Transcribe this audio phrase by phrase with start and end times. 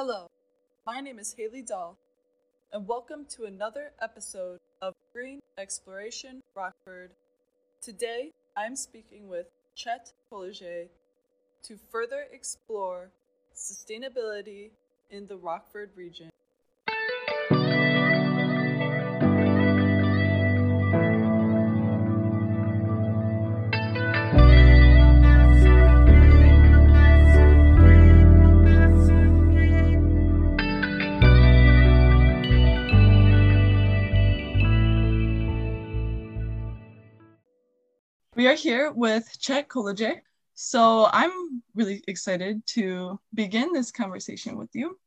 [0.00, 0.30] Hello,
[0.86, 1.98] my name is Haley Dahl,
[2.72, 7.10] and welcome to another episode of Green Exploration Rockford.
[7.82, 10.86] Today, I'm speaking with Chet Kolodziej
[11.64, 13.10] to further explore
[13.52, 14.70] sustainability
[15.10, 16.30] in the Rockford region.
[38.48, 40.22] Are here with Chet Kolodziej.
[40.54, 44.98] So I'm really excited to begin this conversation with you.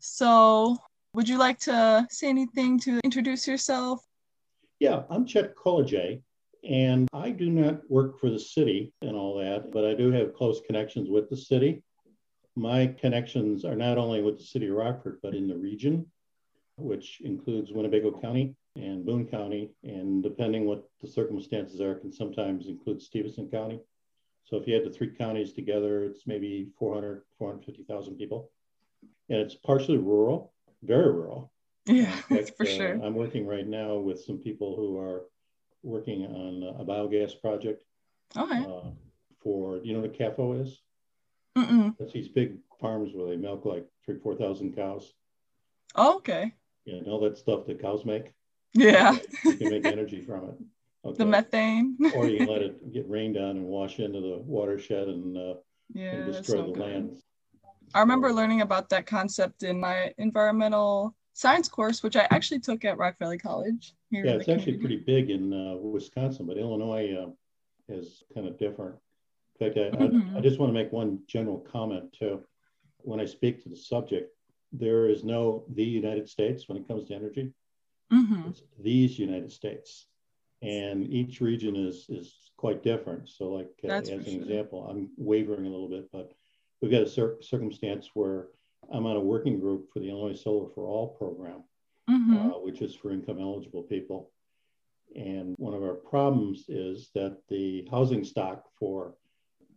[0.00, 0.78] So,
[1.12, 4.02] would you like to say anything to introduce yourself?
[4.80, 6.22] Yeah, I'm Chet Kolodziej,
[6.66, 10.32] and I do not work for the city and all that, but I do have
[10.32, 11.82] close connections with the city.
[12.54, 16.06] My connections are not only with the city of Rockford, but in the region,
[16.78, 22.68] which includes Winnebago County and Boone County, and depending what the circumstances are, can sometimes
[22.68, 23.80] include Stephenson County.
[24.44, 28.50] So if you add the three counties together, it's maybe 400, 450,000 people.
[29.28, 31.52] And it's partially rural, very rural.
[31.88, 33.00] Yeah, fact, for uh, sure.
[33.00, 35.26] I'm working right now with some people who are
[35.84, 37.84] working on a biogas project.
[38.36, 38.58] Okay.
[38.58, 38.90] Uh,
[39.40, 40.82] for, you know what a CAFO is?
[41.56, 41.94] Mm-mm.
[41.96, 45.14] That's these big farms where they milk like three, 4,000 cows.
[45.94, 46.52] Oh, okay.
[46.84, 48.32] Yeah, and all that stuff that cows make.
[48.76, 49.16] Yeah.
[49.44, 50.54] you can make energy from it.
[51.04, 51.18] Okay.
[51.18, 51.96] The methane.
[52.16, 55.54] or you can let it get rained on and wash into the watershed and, uh,
[55.94, 56.78] yeah, and destroy the good.
[56.78, 57.16] land.
[57.94, 62.84] I remember learning about that concept in my environmental science course, which I actually took
[62.84, 63.94] at Rock Valley College.
[64.10, 68.96] yeah, it's actually pretty big in uh, Wisconsin, but Illinois uh, is kind of different.
[69.60, 70.34] In fact, I, mm-hmm.
[70.34, 72.42] I, I just want to make one general comment too.
[73.02, 74.34] When I speak to the subject,
[74.72, 77.52] there is no the United States when it comes to energy.
[78.12, 78.50] Mm-hmm.
[78.82, 80.06] These United States,
[80.62, 83.28] and each region is is quite different.
[83.28, 84.34] So, like uh, as an sure.
[84.34, 86.32] example, I'm wavering a little bit, but
[86.80, 88.48] we've got a cir- circumstance where
[88.92, 91.64] I'm on a working group for the Illinois Solar for All program,
[92.08, 92.36] mm-hmm.
[92.36, 94.30] uh, which is for income eligible people.
[95.14, 99.14] And one of our problems is that the housing stock for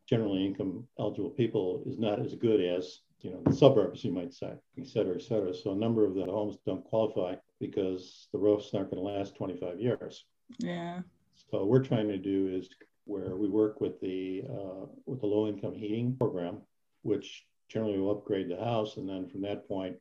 [0.08, 4.34] generally income eligible people is not as good as you know the suburbs, you might
[4.34, 5.54] say, et cetera, et cetera.
[5.54, 9.36] So a number of the homes don't qualify because the roof's aren't going to last
[9.36, 10.26] 25 years.
[10.58, 11.02] Yeah.
[11.36, 12.70] So what we're trying to do is
[13.06, 16.62] where we work with the uh, with the low income heating program,
[17.02, 19.96] which generally will upgrade the house, and then from that point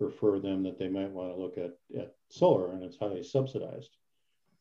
[0.00, 3.96] refer them that they might want to look at, at solar, and it's highly subsidized.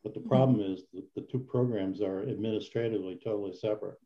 [0.04, 0.30] But the mm-hmm.
[0.30, 4.00] problem is that the two programs are administratively totally separate.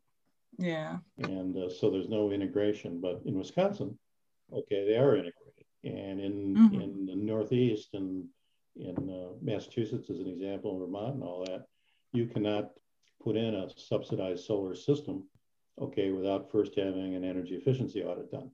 [0.56, 0.98] Yeah.
[1.18, 3.00] And uh, so there's no integration.
[3.00, 3.98] But in Wisconsin,
[4.52, 5.34] okay, they are integrated.
[5.84, 6.80] And in mm-hmm.
[6.80, 8.24] in the Northeast and
[8.76, 11.66] in uh, Massachusetts, as an example, Vermont and all that,
[12.12, 12.70] you cannot
[13.22, 15.24] put in a subsidized solar system,
[15.80, 18.50] okay, without first having an energy efficiency audit done.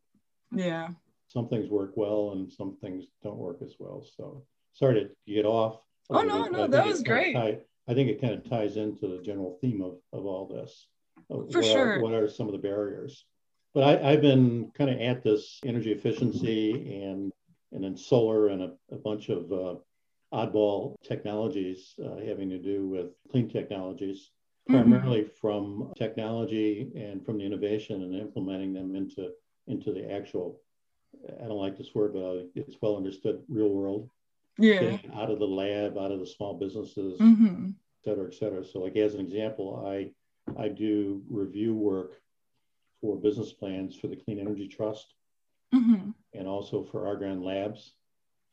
[0.53, 0.89] Yeah.
[1.29, 4.05] Some things work well and some things don't work as well.
[4.17, 5.81] So sorry to get off.
[6.11, 7.35] Oh, no, no, that was great.
[7.35, 10.89] Tie, I think it kind of ties into the general theme of, of all this.
[11.29, 11.99] For what sure.
[11.99, 13.25] Are, what are some of the barriers?
[13.75, 17.33] But I, have been kind of at this energy efficiency and
[17.73, 19.75] and then solar and a, a bunch of uh,
[20.33, 24.31] oddball technologies uh, having to do with clean technologies,
[24.71, 24.81] mm-hmm.
[24.81, 29.31] primarily from technology and from the innovation and implementing them into
[29.67, 30.61] into the actual.
[31.41, 34.09] I don't like this word, but it's well understood real world.
[34.59, 34.99] Yeah.
[35.15, 37.71] Out of the lab, out of the small businesses, mm-hmm.
[37.71, 38.65] et cetera, et cetera.
[38.65, 40.11] So, like as an example, I
[40.59, 42.21] I do review work
[43.01, 45.15] for business plans for the Clean Energy Trust
[45.75, 46.11] mm-hmm.
[46.33, 47.93] and also for Argonne Labs.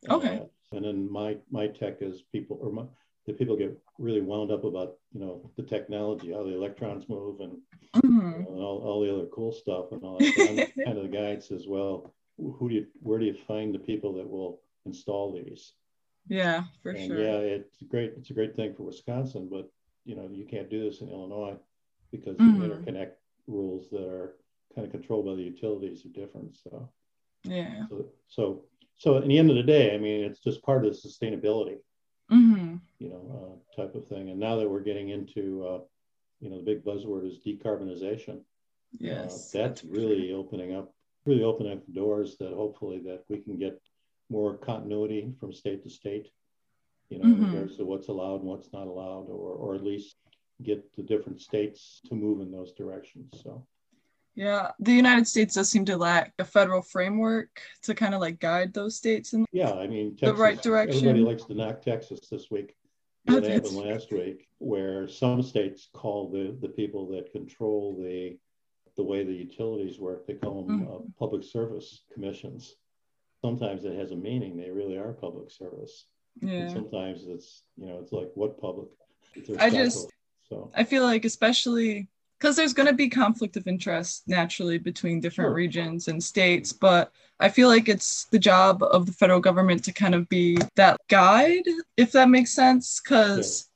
[0.10, 0.40] Okay.
[0.40, 2.84] Uh, and then my my tech is people or my,
[3.28, 7.40] the people get really wound up about you know the technology, how the electrons move,
[7.40, 7.58] and,
[7.96, 8.10] mm-hmm.
[8.10, 10.72] you know, and all, all the other cool stuff and all that.
[10.86, 13.80] Kind of the guy that says, well, who do you where do you find the
[13.80, 15.74] people that will install these?
[16.28, 17.20] Yeah, for and sure.
[17.20, 18.14] Yeah, it's great.
[18.18, 19.70] It's a great thing for Wisconsin, but
[20.06, 21.58] you know you can't do this in Illinois
[22.12, 22.60] because mm-hmm.
[22.60, 23.12] the interconnect
[23.48, 24.36] rules that are
[24.76, 26.56] kind of controlled by the utilities are different.
[26.56, 26.90] So
[27.44, 27.88] yeah.
[27.90, 28.64] So, so
[28.98, 31.78] so at the end of the day, I mean, it's just part of the sustainability,
[32.32, 32.76] mm-hmm.
[33.00, 34.30] you know, uh, type of thing.
[34.30, 35.80] And now that we're getting into, uh,
[36.40, 38.42] you know, the big buzzword is decarbonization.
[39.00, 40.94] Yes, uh, that's, really opening up,
[41.26, 43.82] really opening up doors that hopefully that we can get
[44.30, 46.28] more continuity from state to state,
[47.10, 47.44] you know, mm-hmm.
[47.44, 50.18] in regards to what's allowed and what's not allowed, or or at least
[50.64, 53.42] get the different states to move in those directions.
[53.44, 53.66] So.
[54.36, 58.40] Yeah, the United States does seem to lack a federal framework to kind of like
[58.40, 61.00] guide those states in yeah, I mean, the right direction.
[61.00, 62.76] Everybody likes to knock Texas this week.
[63.26, 68.40] That happened last week, where some states call the the people that control the
[68.98, 70.96] the way the utilities work, they call them mm.
[70.96, 72.76] uh, public service commissions.
[73.42, 76.08] Sometimes it has a meaning; they really are public service.
[76.40, 76.62] Yeah.
[76.62, 78.88] And sometimes it's you know it's like what public.
[79.60, 80.10] I just
[80.52, 82.10] so I feel like especially
[82.40, 85.54] because there's going to be conflict of interest naturally between different sure.
[85.54, 89.94] regions and states but i feel like it's the job of the federal government to
[89.94, 91.68] kind of be that guide
[91.98, 93.70] if that makes sense because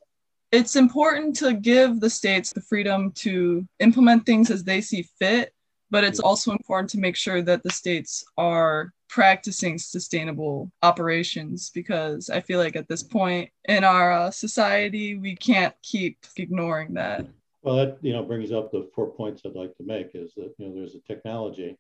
[0.52, 0.60] yeah.
[0.60, 5.54] it's important to give the states the freedom to implement things as they see fit
[5.92, 12.30] but it's also important to make sure that the states are practicing sustainable operations because
[12.30, 17.26] i feel like at this point in our uh, society we can't keep ignoring that
[17.66, 20.54] well, that you know brings up the four points I'd like to make is that
[20.60, 21.76] you know there's a technology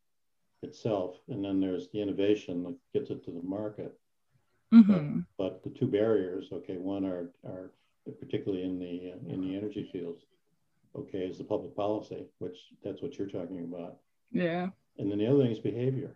[0.63, 3.95] itself, and then there's the innovation that gets it to the market.
[4.73, 5.19] Mm-hmm.
[5.37, 7.69] But, but, the two barriers, okay, one are are
[8.19, 10.23] particularly in the uh, in the energy fields,
[10.95, 13.97] okay, is the public policy, which that's what you're talking about.
[14.31, 14.69] Yeah.
[14.97, 16.15] And then the other thing is behavior.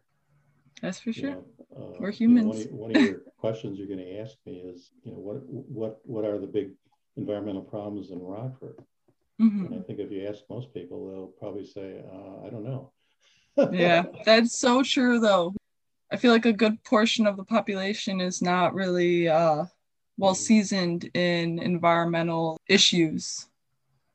[0.81, 1.29] That's for sure.
[1.29, 1.45] You know,
[1.77, 2.65] uh, We're humans.
[2.65, 5.11] You know, one, of, one, of, your questions you're going to ask me is, you
[5.11, 6.71] know, what what what are the big
[7.17, 8.75] environmental problems in Rockford?
[9.41, 9.65] Mm-hmm.
[9.65, 12.91] And I think if you ask most people, they'll probably say, uh, I don't know.
[13.71, 15.53] yeah, that's so true, though.
[16.11, 19.65] I feel like a good portion of the population is not really uh,
[20.17, 20.41] well mm-hmm.
[20.41, 23.47] seasoned in environmental issues.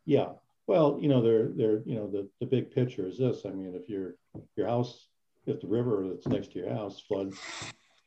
[0.04, 0.30] Yeah.
[0.66, 3.42] Well, you know, they're, they're, you know, the, the big picture is this.
[3.44, 4.14] I mean, if your
[4.56, 5.08] your house,
[5.46, 7.38] if the river that's next to your house floods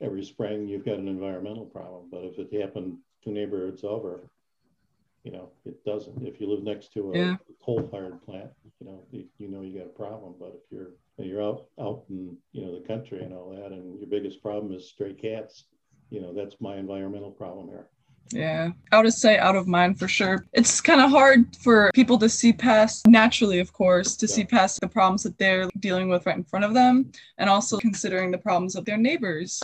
[0.01, 2.07] every spring, you've got an environmental problem.
[2.11, 4.21] But if it happened two neighborhoods over,
[5.23, 6.25] you know, it doesn't.
[6.25, 7.35] If you live next to a yeah.
[7.63, 8.49] coal-fired plant,
[8.79, 10.35] you know, you, you, know you got a problem.
[10.39, 13.99] But if you're you're out out in you know the country and all that, and
[13.99, 15.65] your biggest problem is stray cats,
[16.09, 17.87] you know, that's my environmental problem here.
[18.31, 20.45] Yeah, out of sight, out of mind for sure.
[20.53, 24.35] It's kind of hard for people to see past, naturally, of course, to yeah.
[24.35, 27.77] see past the problems that they're dealing with right in front of them, and also
[27.77, 29.63] considering the problems of their neighbors.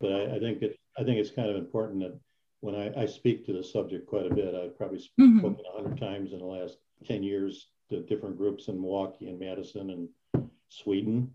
[0.00, 2.18] But I, I think it, I think it's kind of important that
[2.60, 5.38] when I, I speak to the subject quite a bit, I've probably mm-hmm.
[5.38, 9.38] spoken a hundred times in the last 10 years to different groups in Milwaukee and
[9.38, 11.30] Madison and Sweden.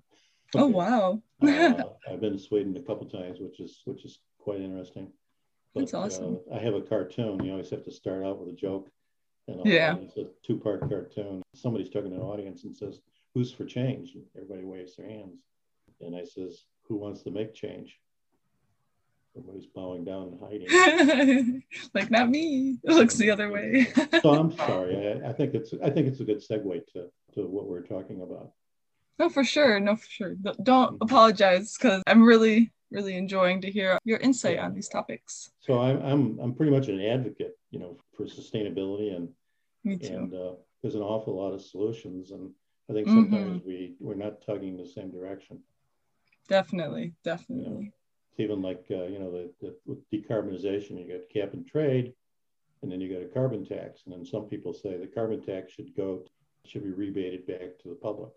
[0.56, 1.22] Oh, wow.
[1.42, 1.48] uh,
[2.12, 5.12] I've been to Sweden a couple times, which is, which is quite interesting.
[5.76, 6.40] But, That's awesome.
[6.50, 7.44] Uh, I have a cartoon.
[7.44, 8.88] You always have to start out with a joke.
[9.50, 9.98] And yeah.
[9.98, 11.44] It's a two part cartoon.
[11.54, 13.02] Somebody's talking to an audience and says,
[13.34, 14.16] Who's for change?
[14.16, 15.42] And everybody waves their hands.
[16.00, 18.00] And I says, Who wants to make change?
[19.38, 21.64] Everybody's bowing down and hiding.
[21.94, 22.78] like not me.
[22.86, 23.92] It looks the other way.
[24.22, 25.22] so I'm sorry.
[25.22, 28.22] I, I, think it's I think it's a good segue to to what we're talking
[28.22, 28.54] about.
[29.20, 29.78] No, for sure.
[29.82, 30.36] No, for sure.
[30.64, 35.52] Don't apologize because I'm really really enjoying to hear your insight on these topics.
[35.60, 39.30] So I'm I'm I'm pretty much an advocate, you know, for sustainability and
[39.84, 40.16] Me too.
[40.16, 42.52] and uh, there's an awful lot of solutions and
[42.90, 43.68] I think sometimes mm-hmm.
[43.68, 45.60] we we're not tugging the same direction.
[46.48, 47.66] Definitely, definitely.
[47.66, 47.92] You know?
[48.38, 52.14] even like uh, you know the, the, with decarbonization, you got cap and trade,
[52.82, 55.74] and then you got a carbon tax, and then some people say the carbon tax
[55.74, 56.24] should go
[56.66, 58.32] should be rebated back to the public.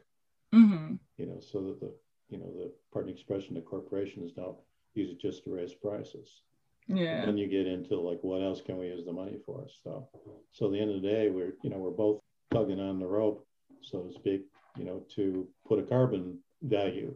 [0.54, 0.94] Mm-hmm.
[1.18, 1.92] You know, so that the
[2.28, 4.56] you know the pardon expression, the corporations don't
[4.94, 6.42] use it just to raise prices.
[6.86, 7.18] Yeah.
[7.18, 9.66] And then you get into like what else can we use the money for?
[9.84, 10.08] So,
[10.52, 12.20] so at the end of the day, we're you know we're both
[12.52, 13.46] tugging on the rope,
[13.82, 14.42] so to speak,
[14.76, 17.14] you know, to put a carbon value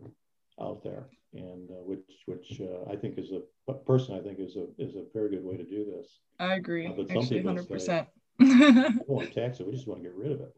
[0.61, 3.33] out there and uh, which which uh, I think is
[3.69, 6.21] a person I think is a is a very good way to do this.
[6.39, 6.87] I agree.
[6.87, 7.81] Uh, but some people 100%.
[7.81, 8.07] say,
[8.39, 8.47] "We
[9.07, 9.67] want to tax it.
[9.67, 10.55] We just want to get rid of it."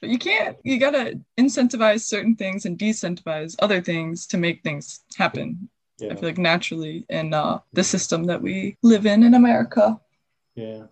[0.00, 0.56] But you can't.
[0.64, 5.68] You gotta incentivize certain things and decentivize other things to make things happen.
[5.98, 6.12] Yeah.
[6.12, 10.00] I feel like naturally in uh, the system that we live in in America.
[10.54, 10.84] Yeah.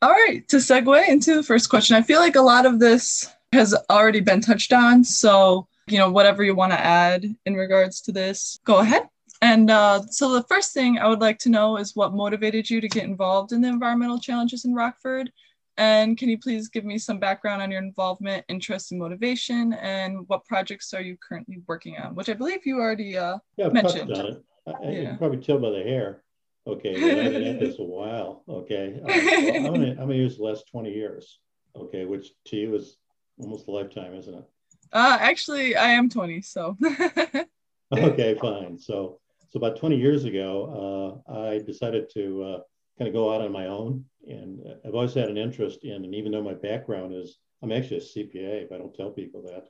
[0.00, 0.46] All right.
[0.48, 4.20] To segue into the first question, I feel like a lot of this has already
[4.20, 5.04] been touched on.
[5.04, 9.08] So you know, whatever you want to add in regards to this, go ahead.
[9.42, 12.80] And uh, so the first thing I would like to know is what motivated you
[12.80, 15.30] to get involved in the environmental challenges in Rockford?
[15.76, 20.28] And can you please give me some background on your involvement, interest, and motivation, and
[20.28, 22.14] what projects are you currently working on?
[22.14, 24.12] Which I believe you already uh, yeah, mentioned.
[24.12, 24.44] On it.
[24.66, 24.90] I, yeah.
[24.90, 26.22] You can probably tell by the hair.
[26.66, 28.42] Okay, I've been at this a while.
[28.48, 31.40] Okay, uh, well, I'm, gonna, I'm gonna use the last 20 years.
[31.76, 32.96] Okay, which to you is
[33.38, 34.44] almost a lifetime, isn't it?
[34.92, 36.76] Uh, actually, I am 20, so.
[37.92, 38.78] okay, fine.
[38.78, 39.18] So,
[39.50, 42.58] so about 20 years ago, uh, I decided to uh,
[42.96, 46.04] kind of go out on my own, and I've always had an interest in.
[46.04, 49.42] And even though my background is, I'm actually a CPA, but I don't tell people
[49.42, 49.68] that.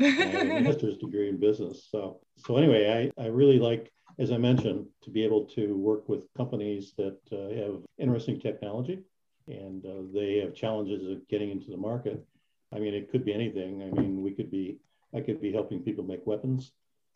[0.00, 1.88] I have a master's degree in business.
[1.90, 6.08] So, so anyway, I, I really like, as I mentioned, to be able to work
[6.08, 9.02] with companies that uh, have interesting technology
[9.48, 12.24] and uh, they have challenges of getting into the market.
[12.74, 13.82] I mean, it could be anything.
[13.82, 14.78] I mean, we could be,
[15.14, 16.72] I could be helping people make weapons.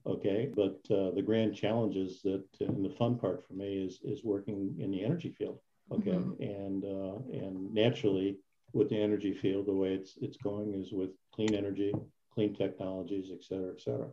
[0.06, 0.48] Okay.
[0.54, 4.24] But uh, the grand challenge is that, and the fun part for me is, is
[4.24, 5.58] working in the energy field.
[5.92, 6.10] Okay.
[6.10, 6.42] Mm-hmm.
[6.42, 8.38] And, uh, and naturally,
[8.72, 11.92] with the energy field, the way it's, it's going is with clean energy,
[12.32, 14.08] clean technologies, et cetera, et cetera.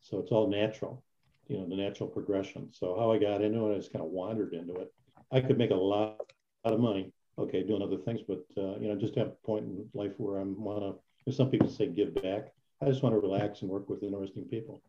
[0.00, 1.02] So it's all natural,
[1.48, 2.68] you know, the natural progression.
[2.72, 4.92] So how I got into it, I just kind of wandered into it.
[5.30, 6.20] I could make a lot,
[6.64, 9.64] lot of money, okay, doing other things, but uh, you know, just have a point
[9.64, 11.32] in life where I'm want to.
[11.32, 12.52] Some people say give back.
[12.80, 14.82] I just want to relax and work with interesting people.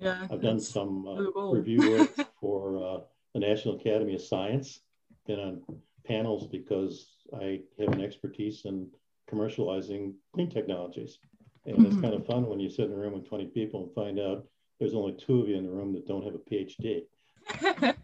[0.00, 2.10] Yeah, I've done some uh, review work
[2.40, 3.00] for uh,
[3.32, 4.80] the National Academy of Science.
[5.28, 5.62] Been on
[6.06, 7.06] panels because
[7.38, 8.88] I have an expertise in
[9.30, 11.18] commercializing clean technologies.
[11.66, 11.86] And mm-hmm.
[11.86, 14.18] it's kind of fun when you sit in a room with 20 people and find
[14.18, 14.46] out
[14.80, 17.02] there's only two of you in the room that don't have a PhD.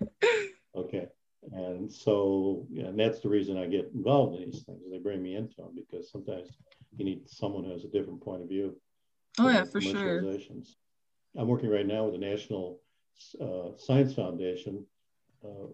[0.76, 1.08] okay.
[1.52, 4.82] And so, yeah, and that's the reason I get involved in these things.
[4.90, 6.50] They bring me into them because sometimes
[6.96, 8.76] you need someone who has a different point of view.
[9.38, 10.22] Oh, yeah, for sure.
[11.36, 12.80] I'm working right now with the National
[13.40, 14.84] uh, Science Foundation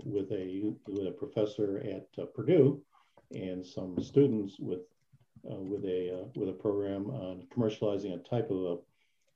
[0.05, 2.83] with a with a professor at uh, Purdue
[3.33, 4.81] and some students with
[5.51, 8.79] uh, with a uh, with a program on commercializing a type of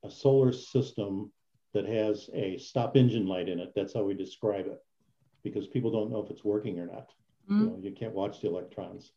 [0.03, 1.31] a, a solar system
[1.73, 3.73] that has a stop engine light in it.
[3.75, 4.83] That's how we describe it,
[5.43, 7.11] because people don't know if it's working or not.
[7.49, 7.59] Mm.
[7.59, 9.11] You know, you can't watch the electrons,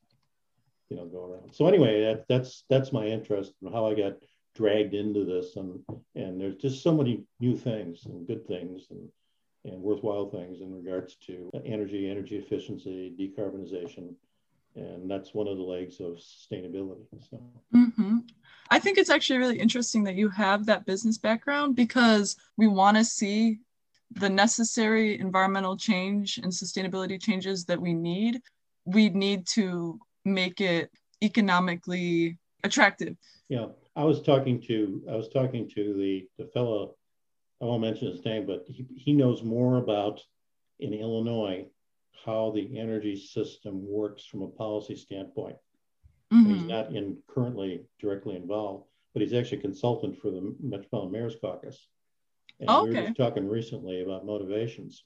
[0.88, 1.54] you know, go around.
[1.54, 4.14] So anyway, that, that's that's my interest and how I got
[4.54, 5.80] dragged into this, and
[6.14, 9.08] and there's just so many new things and good things and
[9.68, 14.14] and worthwhile things in regards to energy, energy efficiency, decarbonization,
[14.74, 17.40] and that's one of the legs of sustainability so.
[17.74, 18.18] Mm-hmm.
[18.70, 22.96] i think it's actually really interesting that you have that business background because we want
[22.96, 23.58] to see
[24.12, 28.40] the necessary environmental change and sustainability changes that we need.
[28.84, 30.90] We need to make it
[31.22, 33.16] economically attractive.
[33.48, 33.66] Yeah.
[33.96, 36.94] I was talking to i was talking to the the fellow
[37.60, 40.20] i won't mention his name but he, he knows more about
[40.80, 41.66] in illinois
[42.24, 45.56] how the energy system works from a policy standpoint.
[46.32, 46.54] Mm-hmm.
[46.54, 51.36] He's not in currently directly involved, but he's actually a consultant for the Metropolitan Mayor's
[51.40, 51.88] Caucus.
[52.60, 52.90] And okay.
[52.90, 55.04] we were just talking recently about motivations.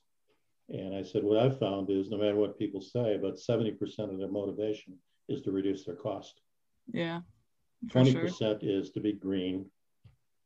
[0.68, 3.78] And I said, what I've found is no matter what people say, about 70%
[4.10, 4.94] of their motivation
[5.28, 6.40] is to reduce their cost.
[6.92, 7.20] Yeah.
[7.88, 8.58] 20% sure.
[8.62, 9.66] is to be green,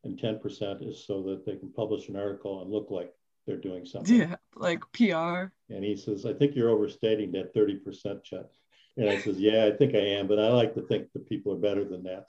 [0.07, 3.13] and 10% is so that they can publish an article and look like
[3.45, 4.15] they're doing something.
[4.15, 5.51] Yeah, like PR.
[5.73, 8.51] And he says, I think you're overstating that 30% Chet.
[8.97, 11.53] And I says, Yeah, I think I am, but I like to think that people
[11.53, 12.27] are better than that.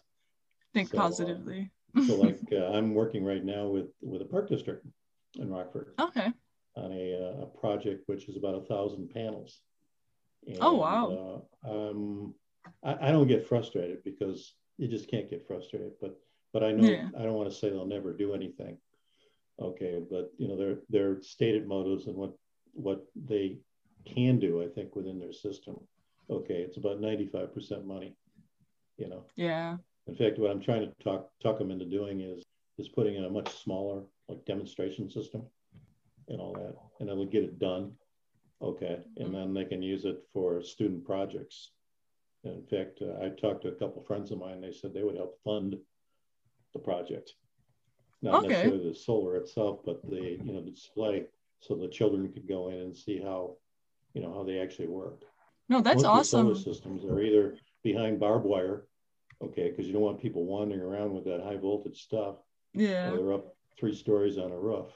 [0.75, 1.70] Think so, uh, positively.
[2.06, 4.87] So, like, uh, I'm working right now with with a park district
[5.37, 5.94] in Rockford.
[5.99, 6.30] Okay.
[6.76, 9.61] On a, uh, a project which is about a thousand panels.
[10.47, 11.42] And, oh wow.
[11.66, 12.35] Uh, um,
[12.85, 15.92] I, I, don't get frustrated because you just can't get frustrated.
[16.00, 16.20] But
[16.52, 17.09] but I know yeah.
[17.19, 18.78] I don't want to say they'll never do anything.
[19.61, 22.35] Okay, but you know their their stated motives and what
[22.73, 23.59] what they
[24.07, 25.76] can do, I think, within their system.
[26.31, 28.14] Okay, it's about 95% money.
[28.97, 29.25] You know.
[29.37, 29.76] Yeah.
[30.07, 32.45] In fact, what I'm trying to talk talk them into doing is
[32.78, 35.43] is putting in a much smaller like demonstration system
[36.28, 37.93] and all that, and it'll get it done.
[38.61, 41.71] Okay, and then they can use it for student projects.
[42.45, 44.61] And in fact, uh, I talked to a couple friends of mine.
[44.61, 45.76] They said they would help fund
[46.72, 47.32] the project
[48.22, 48.48] not okay.
[48.48, 51.26] necessarily the solar itself, but the you know the display,
[51.60, 53.56] so the children could go in and see how
[54.14, 55.22] you know how they actually work.
[55.68, 56.46] No, that's Most awesome.
[56.46, 58.87] solar systems are either behind barbed wire,
[59.42, 62.37] okay, because you don't want people wandering around with that high voltage stuff.
[62.75, 63.10] Yeah.
[63.10, 64.88] they're up three stories on a roof.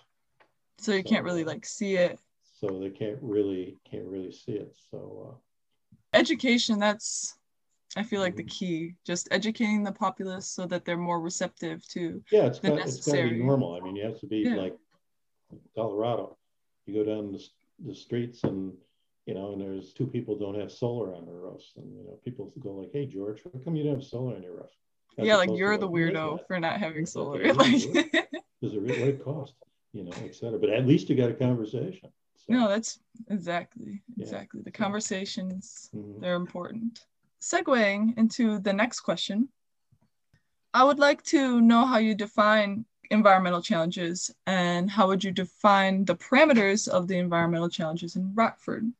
[0.78, 2.18] So you so, can't really like see it.
[2.60, 4.74] So they can't really can't really see it.
[4.90, 5.38] So
[6.14, 7.38] uh, education that's
[7.96, 8.48] I feel like the mm-hmm.
[8.48, 12.78] key, just educating the populace so that they're more receptive to yeah, it's the got,
[12.78, 13.18] necessary.
[13.18, 13.74] It's got to be normal.
[13.74, 14.54] I mean, you have to be yeah.
[14.54, 14.76] like
[15.74, 16.36] Colorado.
[16.86, 17.44] You go down the,
[17.86, 18.72] the streets and
[19.26, 22.18] you know, and there's two people don't have solar on their roofs, and you know,
[22.24, 24.70] people go like, "Hey, George, how come you don't have solar on your roof?"
[25.16, 27.52] As yeah, like you're the weirdo for not having solar.
[27.52, 27.82] Like,
[28.62, 29.54] does it really cost?
[29.92, 30.58] You know, etc.
[30.58, 32.10] But at least you got a conversation.
[32.34, 32.98] So, no, that's
[33.30, 34.64] exactly exactly yeah.
[34.64, 35.90] the conversations.
[35.94, 36.20] Mm-hmm.
[36.20, 37.04] They're important
[37.42, 39.48] segueing into the next question,
[40.72, 46.04] I would like to know how you define environmental challenges and how would you define
[46.04, 48.90] the parameters of the environmental challenges in Rockford?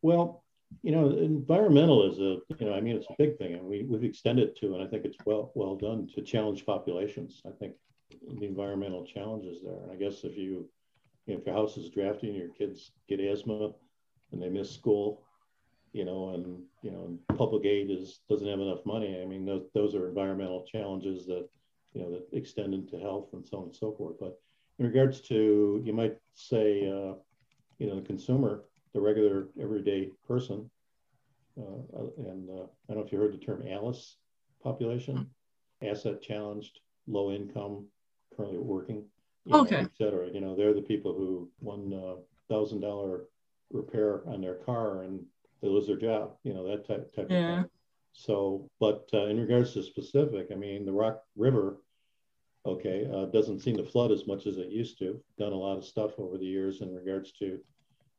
[0.00, 0.42] Well,
[0.82, 3.84] you know, environmental is a, you know, I mean, it's a big thing, and we
[3.84, 7.42] we've extended to, and I think it's well well done to challenge populations.
[7.46, 7.74] I think
[8.10, 10.68] the environmental challenges there, and I guess if you,
[11.26, 13.72] you know, if your house is drafty and your kids get asthma,
[14.32, 15.22] and they miss school,
[15.92, 19.20] you know, and you know, public aid is doesn't have enough money.
[19.20, 21.48] I mean, those those are environmental challenges that,
[21.94, 24.16] you know, that extend into health and so on and so forth.
[24.18, 24.38] But
[24.78, 27.14] in regards to, you might say, uh,
[27.78, 30.70] you know, the consumer the regular everyday person.
[31.58, 34.16] Uh, uh, and uh, I don't know if you heard the term ALICE
[34.62, 35.26] population,
[35.82, 37.86] asset challenged, low income,
[38.36, 39.04] currently working,
[39.50, 40.28] okay, know, et cetera.
[40.32, 42.16] You know, they're the people who one uh,
[42.48, 43.24] thousand dollar
[43.70, 45.20] repair on their car and
[45.62, 46.36] they lose their job.
[46.42, 47.52] You know, that type type yeah.
[47.52, 47.70] of thing.
[48.12, 51.78] So, but uh, in regards to specific, I mean, the Rock River,
[52.66, 55.20] okay, uh, doesn't seem to flood as much as it used to.
[55.38, 57.58] Done a lot of stuff over the years in regards to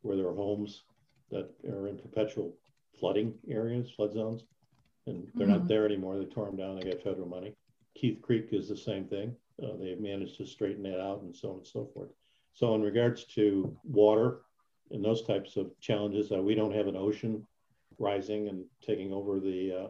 [0.02, 0.84] where there are homes
[1.30, 2.56] that are in perpetual
[3.00, 4.44] flooding areas, flood zones,
[5.06, 5.58] and they're mm-hmm.
[5.58, 6.18] not there anymore.
[6.18, 6.76] They tore them down.
[6.76, 7.56] They got federal money.
[7.96, 9.36] Keith Creek is the same thing.
[9.62, 12.10] Uh, they've managed to straighten that out and so on and so forth.
[12.54, 14.42] So, in regards to water
[14.92, 17.46] and those types of challenges, we don't have an ocean
[18.00, 19.88] rising and taking over the, uh,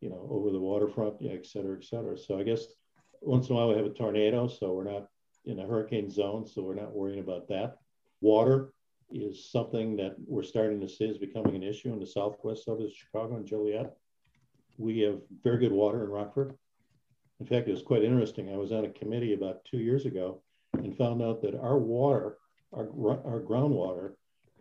[0.00, 2.16] you know, over the waterfront, yeah, et cetera, et cetera.
[2.16, 2.66] So, I guess
[3.20, 5.08] once in a while we have a tornado, so we're not
[5.44, 7.78] in a hurricane zone, so we're not worrying about that.
[8.20, 8.72] Water,
[9.14, 12.84] is something that we're starting to see is becoming an issue in the southwest suburbs
[12.84, 13.94] of Chicago and Joliet.
[14.78, 16.54] We have very good water in Rockford.
[17.40, 18.50] In fact, it was quite interesting.
[18.50, 20.42] I was on a committee about two years ago
[20.74, 22.38] and found out that our water,
[22.72, 22.88] our,
[23.26, 24.12] our groundwater,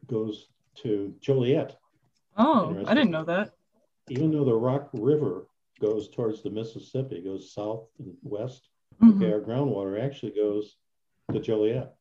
[0.07, 0.47] goes
[0.83, 1.77] to Joliet.
[2.37, 3.53] Oh, I didn't know that.
[4.09, 5.47] Even though the Rock River
[5.79, 8.69] goes towards the Mississippi, goes south and west,
[9.01, 9.21] mm-hmm.
[9.21, 10.77] okay, our groundwater actually goes
[11.31, 11.93] to Joliet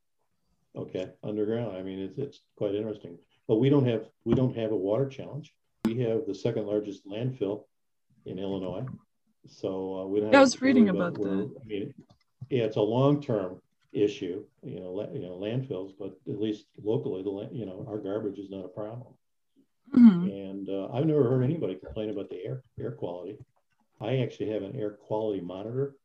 [0.76, 1.76] okay, underground.
[1.76, 3.18] I mean, it's, it's quite interesting.
[3.48, 5.52] But we don't have we don't have a water challenge.
[5.84, 7.64] We have the second largest landfill
[8.26, 8.84] in Illinois.
[9.48, 10.34] So uh, we don't.
[10.34, 11.50] I was reading about, about that.
[11.60, 11.94] I mean,
[12.48, 13.60] yeah, it's a long term
[13.92, 14.44] issue.
[14.62, 18.38] You know, la- you know, landfills, but at least locally, the you know our garbage
[18.38, 19.14] is not a problem.
[19.94, 20.28] Mm-hmm.
[20.28, 23.38] And uh, I've never heard anybody complain about the air air quality.
[24.00, 25.96] I actually have an air quality monitor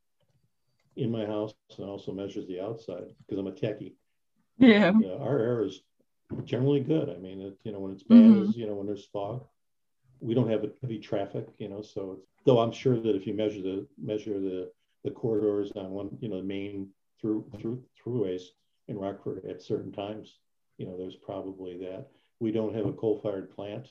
[0.95, 3.93] in my house and also measures the outside because I'm a techie.
[4.58, 4.93] Yeah.
[5.00, 5.15] yeah.
[5.19, 5.82] Our air is
[6.43, 7.10] generally good.
[7.10, 8.50] I mean, it, you know, when it's bad mm-hmm.
[8.50, 9.45] is, you know, when there's fog,
[10.19, 13.62] we don't have heavy traffic, you know, so though I'm sure that if you measure
[13.62, 14.71] the, measure the,
[15.04, 18.43] the corridors on one, you know, the main through, through, throughways
[18.88, 20.38] in Rockford at certain times,
[20.78, 22.08] you know, there's probably that.
[22.39, 23.88] We don't have a coal fired plant.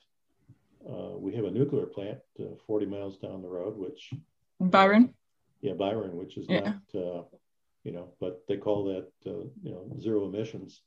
[0.86, 4.12] Uh, we have a nuclear plant uh, 40 miles down the road, which
[4.60, 5.14] Byron.
[5.62, 6.74] Yeah, Byron, which is yeah.
[6.94, 7.22] not uh,
[7.84, 10.80] you know, but they call that, uh, you know, zero emissions.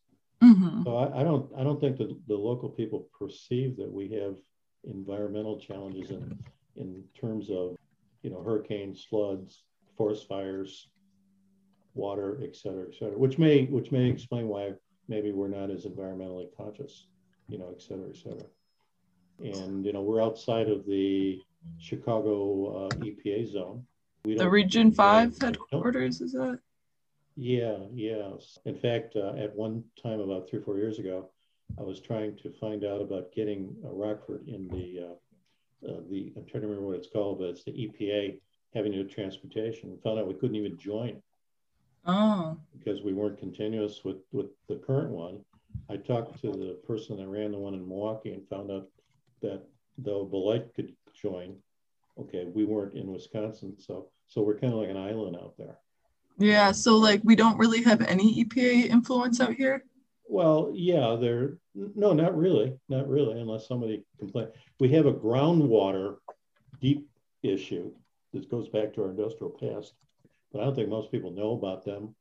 [0.44, 0.84] Mm-hmm.
[0.84, 4.36] So I, I, don't, I don't think that the local people perceive that we have
[4.84, 6.38] environmental challenges in,
[6.76, 7.78] in terms of,
[8.24, 9.64] you know, hurricanes, floods,
[9.96, 10.90] forest fires,
[11.98, 14.74] water, et cetera, et cetera, which may, which may explain why
[15.08, 17.08] maybe we're not as environmentally conscious,
[17.50, 18.46] you know, et cetera, et cetera.
[19.40, 21.42] And, you know, we're outside of the
[21.80, 23.86] Chicago uh, EPA zone.
[24.24, 26.60] the Region 5 headquarters, is that?
[27.36, 28.32] Yeah, yeah.
[28.66, 31.30] In fact, uh, at one time about three or four years ago,
[31.80, 36.34] I was trying to find out about getting uh, Rockford in the uh, uh, the
[36.36, 38.40] I'm trying to remember what it's called, but it's the EPA
[38.74, 39.98] having to do transportation.
[40.04, 41.22] Found out we couldn't even join.
[42.08, 42.58] Oh.
[42.78, 45.44] Because we weren't continuous with with the current one.
[45.90, 48.88] I talked to the person that ran the one in Milwaukee and found out
[49.42, 49.62] that
[49.98, 51.58] though Beloit could join,
[52.20, 55.78] okay, we weren't in Wisconsin, so so we're kind of like an island out there.
[56.38, 59.84] Yeah, so like we don't really have any EPA influence out here.
[60.30, 61.58] Well, yeah, there.
[61.74, 64.50] No, not really, not really, unless somebody complains.
[64.80, 66.18] We have a groundwater
[66.82, 67.08] deep
[67.44, 67.92] issue.
[68.34, 69.94] This goes back to our industrial past,
[70.52, 72.16] but I don't think most people know about them,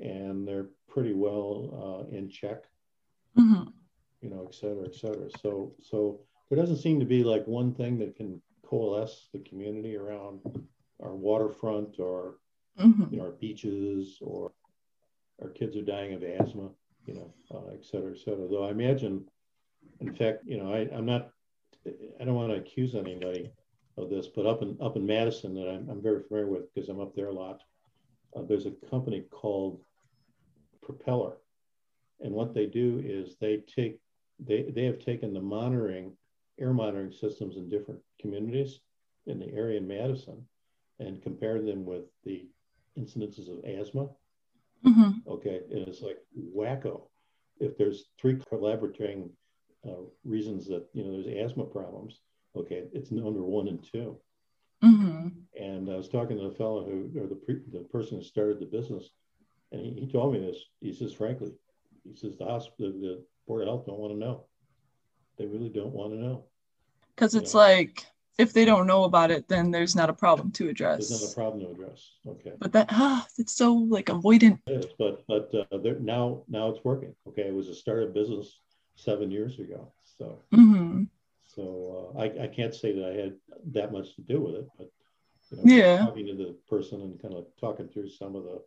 [0.00, 2.64] and they're pretty well uh, in check.
[3.38, 3.68] Mm-hmm.
[4.20, 5.28] You know, et cetera, et cetera.
[5.42, 9.96] So, so there doesn't seem to be like one thing that can coalesce the community
[9.96, 10.40] around
[11.02, 12.38] our waterfront or
[12.78, 13.04] mm-hmm.
[13.10, 14.50] you know, our beaches or
[15.40, 16.68] our kids are dying of asthma,
[17.06, 18.48] you know, uh, et cetera, et cetera.
[18.48, 19.24] Though I imagine,
[20.00, 21.30] in fact, you know, I, I'm not,
[21.86, 23.52] I don't want to accuse anybody
[23.98, 26.88] of this, but up in up in Madison that I'm, I'm very familiar with because
[26.88, 27.62] I'm up there a lot.
[28.36, 29.80] Uh, there's a company called
[30.82, 31.38] Propeller,
[32.20, 34.00] and what they do is they take
[34.38, 36.12] they they have taken the monitoring
[36.60, 38.80] air monitoring systems in different communities
[39.26, 40.44] in the area in Madison
[40.98, 42.46] and compared them with the
[42.98, 44.08] incidences of asthma.
[44.84, 45.28] Mm-hmm.
[45.28, 46.18] Okay, and it's like
[46.54, 47.02] wacko.
[47.60, 49.30] If there's three collaborating
[49.86, 52.20] uh, reasons that you know there's asthma problems.
[52.56, 54.18] Okay, it's number one and 2
[54.84, 55.28] Mm-hmm.
[55.60, 58.60] And I was talking to the fellow who, or the pre, the person who started
[58.60, 59.10] the business,
[59.72, 60.56] and he, he told me this.
[60.80, 61.50] He says, frankly,
[62.04, 64.44] he says the hospital, the board of health don't want to know.
[65.36, 66.44] They really don't want to know.
[67.14, 67.60] Because it's Yeah.
[67.60, 68.06] like
[68.38, 71.08] if they don't know about it, then there's not a problem to address.
[71.08, 72.12] There's not a problem to address.
[72.24, 72.52] Okay.
[72.58, 74.60] But that ah, it's so like avoidant.
[74.68, 77.16] It is, but but uh, there, now now it's working.
[77.26, 78.60] Okay, it was a started business
[78.94, 79.92] seven years ago.
[80.04, 81.04] So Mm-hmm.
[81.58, 83.34] So uh, I I can't say that I had
[83.72, 84.88] that much to do with it, but
[85.50, 85.98] you know, Yeah.
[86.06, 88.62] talking to the person and kind of talking through some of the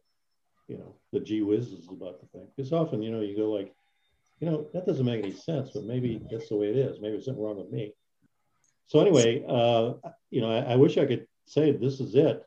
[0.67, 2.47] you know the gee whizzes about the thing.
[2.53, 3.73] Because often you know you go like,
[4.41, 6.99] you know that doesn't make any sense, but maybe that's the way it is.
[6.99, 7.93] Maybe there's something wrong with me.
[8.87, 9.93] So anyway, uh,
[10.29, 12.43] you know I, I wish I could say this is it.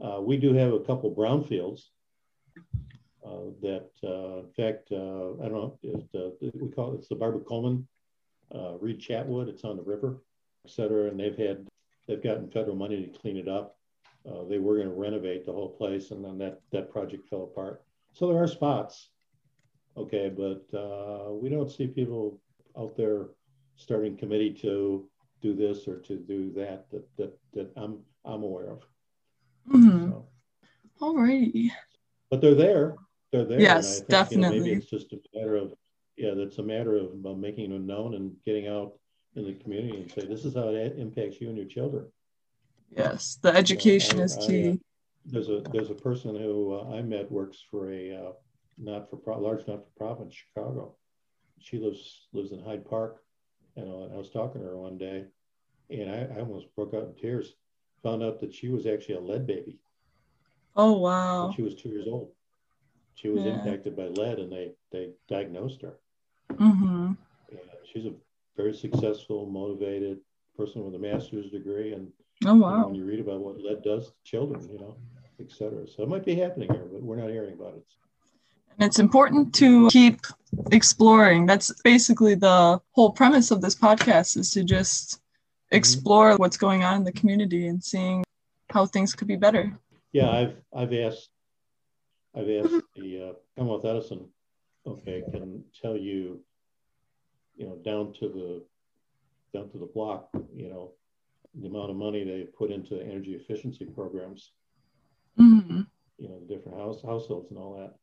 [0.00, 1.82] Uh, we do have a couple brownfields
[3.24, 7.08] uh, that, uh, in fact, uh, I don't know, it, uh, we call it, it's
[7.08, 7.86] the Barber-Colman,
[8.54, 9.48] uh, Reed Chatwood.
[9.48, 10.22] It's on the river,
[10.64, 11.08] et cetera.
[11.08, 11.66] And they've had,
[12.06, 13.76] they've gotten federal money to clean it up.
[14.28, 17.44] Uh, they were going to renovate the whole place, and then that that project fell
[17.44, 17.84] apart.
[18.12, 19.10] So there are spots,
[19.96, 22.40] okay, but uh, we don't see people
[22.76, 23.26] out there
[23.76, 25.08] starting committee to
[25.42, 28.82] do this or to do that that that, that I'm I'm aware of.
[29.72, 30.10] Mm-hmm.
[30.10, 30.28] So,
[32.30, 32.96] but they're there.
[33.30, 33.60] They're there.
[33.60, 34.60] Yes, think, you know, definitely.
[34.60, 35.72] maybe it's just a matter of,
[36.16, 38.94] yeah, that's a matter of uh, making them known and getting out
[39.34, 42.06] in the community and say, this is how it impacts you and your children.
[42.96, 44.80] Yes, the education I- is I, uh, key.
[45.28, 48.32] There's a there's a person who uh, I met works for a uh,
[48.78, 50.94] not for pro- large not for profit in Chicago.
[51.58, 53.22] She lives lives in Hyde Park,
[53.76, 55.24] and uh, I was talking to her one day,
[55.90, 57.54] and I, I almost broke out in tears.
[58.04, 59.80] Found out that she was actually a lead baby.
[60.76, 61.52] Oh when wow.
[61.56, 62.30] she was two years old.
[63.16, 63.54] She was Yeah.
[63.58, 65.98] impacted by lead, and they they diagnosed her.
[66.56, 67.12] Mm-hmm.
[67.50, 68.12] And she's a
[68.56, 70.18] very successful, motivated
[70.56, 72.12] person with a master's degree, and
[72.44, 72.86] Oh you know, wow.
[72.86, 74.96] when you read about what lead does to children, you know,
[75.40, 75.86] et cetera.
[75.88, 77.84] So it might be happening here, but we're not hearing about it.
[78.78, 80.20] And it's important to keep
[80.70, 81.46] exploring.
[81.46, 85.22] That's basically the whole premise of this podcast is to just
[85.70, 88.22] explore what's going on in the community and seeing
[88.70, 89.72] how things could be better.
[90.12, 91.30] Yeah, I've I've asked
[92.34, 94.26] I've asked the uh, Commonwealth Edison,
[94.86, 96.40] okay, can tell you,
[97.56, 98.62] you know, down to the
[99.58, 100.92] down to the block, you know,
[101.60, 104.52] the amount of money they put into energy efficiency programs,
[105.38, 105.82] Mm-hmm.
[106.18, 107.94] you know, the different house households and all that.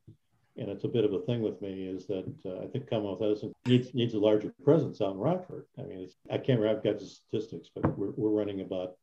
[0.55, 3.23] And it's a bit of a thing with me is that uh, I think Commonwealth
[3.23, 5.65] Edison needs needs a larger presence out in Rockford.
[5.79, 8.97] I mean, it's, I can't remember, I've got the statistics, but we're, we're running about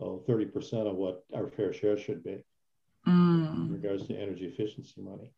[0.00, 2.42] oh, 30% of what our fair share should be in
[3.12, 5.30] Mm, regards to energy efficiency money.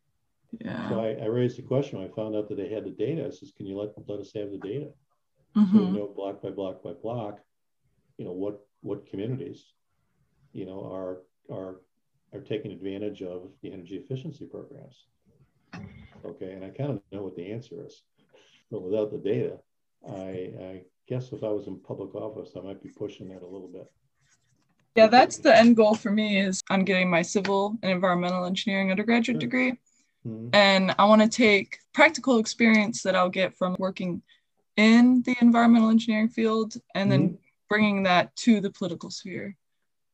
[0.53, 0.97] So yeah.
[1.01, 2.03] I, I raised the question.
[2.03, 3.27] I found out that they had the data.
[3.27, 4.89] I says, "Can you let let us have the data
[5.55, 5.95] so we Mm-hmm.
[5.97, 7.41] know block by block by block,
[8.17, 9.73] you know what what communities,
[10.53, 11.19] you know, are
[11.51, 11.81] are
[12.33, 15.07] are taking advantage of the energy efficiency programs."
[16.25, 18.03] Okay, and I kind of know what the answer is,
[18.71, 19.59] but without the data,
[20.09, 23.47] I I guess if I was in public office, I might be pushing that a
[23.47, 23.91] little bit.
[24.97, 28.91] Yeah, that's the end goal for me is I'm getting my civil and environmental engineering
[28.91, 29.41] undergraduate Sure.
[29.49, 29.79] degree.
[30.29, 30.51] Mhm.
[30.53, 34.23] And I want to take practical experience that I'll get from working
[34.77, 37.39] in the environmental engineering field and then
[37.69, 39.57] bringing that to the political sphere.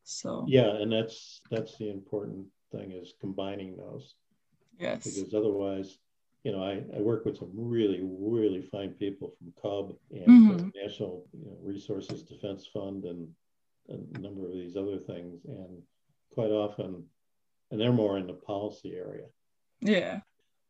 [0.05, 4.15] So, Yeah, and that's that's the important thing is combining those.
[4.79, 5.05] yes.
[5.05, 5.99] because otherwise,
[6.43, 10.73] you know, I, I work with some really, really fine people from CUB and Mhm.
[10.73, 13.33] the National you know, Resources Defense Fund and
[13.89, 15.45] a number of these other things.
[15.45, 15.83] And
[16.31, 17.09] quite often,
[17.71, 19.27] and they're more in the policy area.
[19.81, 20.21] Yeah.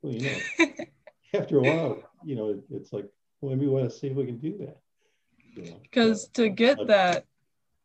[0.03, 0.67] Well, you know,
[1.35, 3.07] after a while, you know, it, it's like,
[3.41, 4.79] well, maybe we want to see if we can do that.
[5.57, 7.25] You know, Because to get but that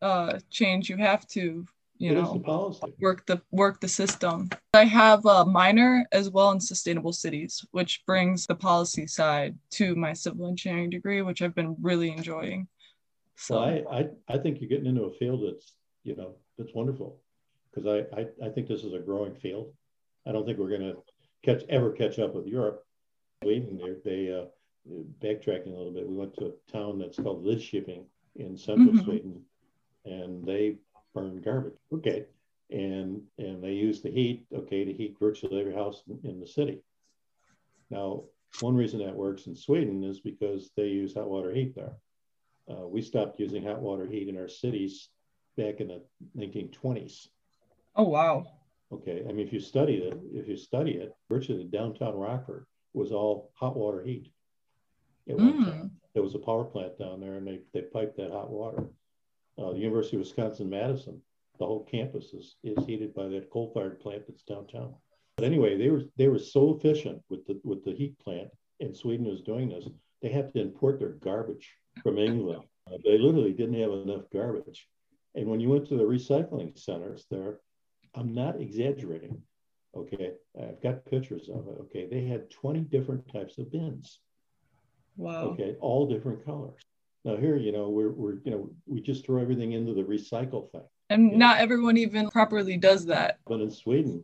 [0.01, 1.65] uh, change, you have to,
[1.97, 2.93] you the know, policy.
[2.99, 4.49] work the work the system.
[4.73, 9.95] I have a minor as well in sustainable cities, which brings the policy side to
[9.95, 12.67] my civil engineering degree, which I've been really enjoying.
[13.35, 16.73] So Well, I, I, I think you're getting into a field that's, you know, that's
[16.73, 17.17] wonderful.
[17.69, 19.73] Because I, I, I think this is a growing field.
[20.27, 20.97] I don't think we're going to
[21.43, 22.85] catch ever catch up with Europe.
[23.43, 24.45] Sweden, they, they uh,
[25.23, 26.07] backtracking a little bit.
[26.07, 28.03] We went to a town that's called Lidköping
[28.35, 29.03] in central Mhm.
[29.03, 29.41] Sweden,
[30.05, 30.77] and they
[31.13, 31.77] burn garbage.
[31.93, 32.25] Okay,
[32.69, 34.45] and and they use the heat.
[34.53, 36.81] Okay, to heat virtually every house in, in the city.
[37.89, 38.23] Now,
[38.61, 41.95] one reason that works in Sweden is because they use hot water heat there.
[42.69, 45.09] Uh, we stopped using hot water heat in our cities
[45.57, 46.03] back in the
[46.37, 47.29] 1920s.
[47.95, 48.45] oh wow.
[48.91, 53.11] Okay, I mean, if you study it, if you study it, virtually downtown Rockford was
[53.11, 54.31] all hot water heat.
[55.29, 55.91] at one time.
[56.13, 58.87] There was a power plant down there, and they they piped that hot water.
[59.57, 61.21] Uh, the University of Wisconsin Madison,
[61.59, 64.95] the whole campus is is heated by that coal-fired plant that's downtown.
[65.37, 68.49] But anyway, they were they were so efficient with the with the heat plant,
[68.79, 69.87] and Sweden was doing this.
[70.21, 72.63] They had to import their garbage from England.
[72.87, 74.87] Uh, they literally didn't have enough garbage.
[75.35, 77.59] And when you went to the recycling centers there,
[78.15, 79.41] I'm not exaggerating.
[79.95, 81.77] Okay, I've got pictures of it.
[81.81, 84.19] Okay, they had 20 different types of bins.
[85.17, 85.45] Wow.
[85.49, 86.81] Okay, all different colors.
[87.25, 90.71] Now here, you know, we're we're you know we just throw everything into the recycle
[90.71, 90.83] thing.
[91.09, 93.39] And not everyone even properly does that.
[93.47, 94.23] But in Sweden,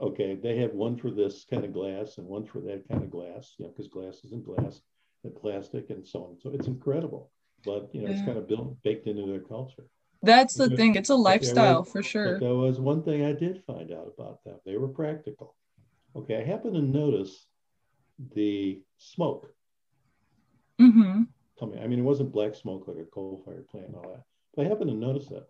[0.00, 3.10] okay, they have one for this kind of glass and one for that kind of
[3.10, 4.80] glass, you know, because glass isn't glass
[5.22, 6.38] and plastic and so on.
[6.40, 7.30] So it's incredible.
[7.64, 8.16] But you know, yeah.
[8.16, 9.84] it's kind of built baked into their culture.
[10.24, 10.94] That's the thing.
[10.94, 12.38] It's a lifestyle was, for sure.
[12.40, 14.56] there was one thing I did find out about them.
[14.64, 15.54] They were practical.
[16.16, 17.46] Okay, I happened to notice
[18.34, 19.52] the smoke
[20.80, 21.22] mm-hmm.
[21.58, 21.82] coming.
[21.82, 24.22] I mean, it wasn't black smoke like a coal-fired plant and all that.
[24.54, 25.46] But I happened to notice that,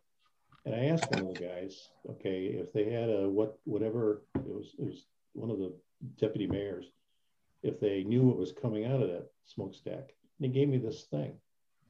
[0.64, 4.46] and I asked one of the guys, okay, if they had a what whatever it
[4.46, 5.74] was, it was one of the
[6.18, 6.86] deputy mayors,
[7.62, 10.14] if they knew what was coming out of that smokestack.
[10.38, 11.34] And he gave me this thing,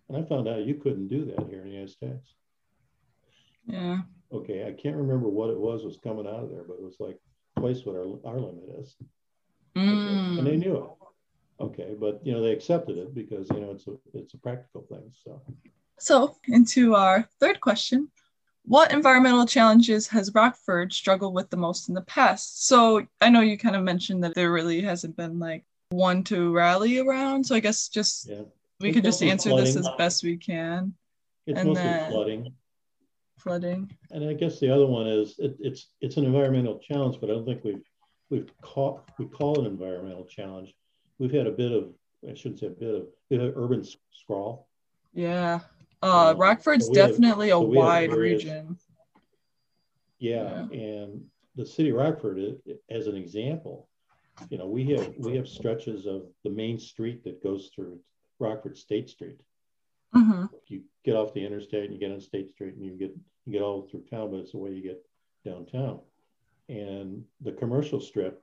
[0.09, 2.35] and I found out you couldn't do that here in the United States.
[3.67, 3.99] Yeah.
[4.33, 6.97] Okay, I can't remember what it was was coming out of there, but it was
[6.99, 7.19] like
[7.59, 8.97] twice what our, our limit is.
[9.77, 9.83] Mm.
[9.83, 10.39] Okay.
[10.39, 10.85] And they knew it.
[11.61, 14.83] Okay, but you know they accepted it because you know it's a it's a practical
[14.83, 15.13] thing.
[15.25, 15.41] So.
[16.01, 18.09] So into our third question,
[18.65, 22.67] what environmental challenges has Rockford struggled with the most in the past?
[22.67, 26.53] So I know you kind of mentioned that there really hasn't been like one to
[26.53, 27.45] rally around.
[27.45, 28.43] So I guess just yeah.
[28.81, 29.65] we it's could just answer flooding.
[29.67, 30.95] this as best we can.
[31.47, 32.55] It's and mostly then, flooding
[33.45, 33.95] flooding.
[34.11, 37.35] And I guess the other one is it, it's it's an environmental challenge, but I
[37.35, 37.85] don't think we've
[38.31, 40.75] we've caught we call it an environmental challenge.
[41.19, 41.93] We've had a bit of
[42.29, 44.67] I shouldn't say a bit of we have urban sprawl.
[45.13, 45.61] Yeah,
[46.03, 48.79] uh, um, Rockford's so definitely have, a so wide various, region.
[50.19, 52.57] Yeah, yeah, and the city of Rockford,
[52.91, 53.89] as an example,
[54.49, 58.01] you know, we have we have stretches of the main street that goes through
[58.39, 59.41] Rockford State Street.
[60.15, 60.45] Mm-hmm.
[60.69, 63.15] You get off the interstate and you get on State Street and you get
[63.47, 65.05] you get all through town, but it's the way you get
[65.45, 66.01] downtown.
[66.69, 68.43] And the commercial strip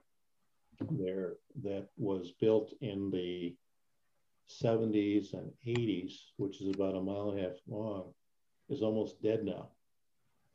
[0.90, 3.54] there that was built in the
[4.62, 8.12] 70s and 80s, which is about a mile and a half long,
[8.68, 9.68] is almost dead now.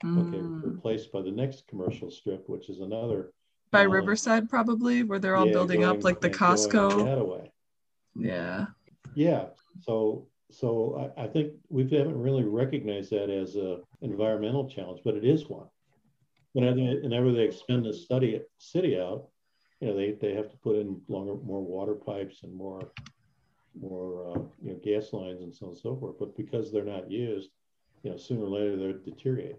[0.04, 0.28] Mm.
[0.28, 3.32] Okay, replaced by the next commercial strip, which is another
[3.72, 7.50] by Riverside, probably, where they're all yeah, building going, up like the Costco.
[8.16, 8.68] Yeah.
[9.14, 9.46] Yeah.
[9.82, 15.16] So so I, I, think we haven't really recognized that as an environmental challenge, but
[15.16, 15.68] it is one.
[16.54, 19.28] Whenever they, expand the study city out,
[19.82, 22.92] you know, they, they have to put in longer, more water pipes and more,
[23.80, 26.16] more, uh, you know, gas lines and so on and so forth.
[26.18, 27.50] But because they're not used,
[28.04, 29.58] you know, sooner or later they deteriorate.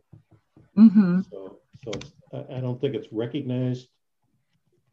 [0.76, 1.20] Mm-hmm.
[1.30, 1.92] So, so
[2.32, 3.88] I, I don't think it's recognized